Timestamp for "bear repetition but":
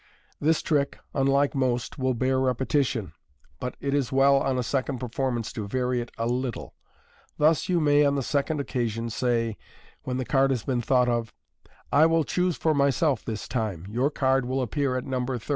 2.15-3.77